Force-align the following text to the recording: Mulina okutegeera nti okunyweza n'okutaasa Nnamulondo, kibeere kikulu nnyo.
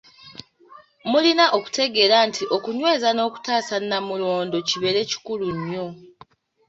Mulina 1.09 1.45
okutegeera 1.57 2.17
nti 2.29 2.43
okunyweza 2.55 3.09
n'okutaasa 3.13 3.75
Nnamulondo, 3.79 4.57
kibeere 4.67 5.01
kikulu 5.09 5.47
nnyo. 5.57 5.87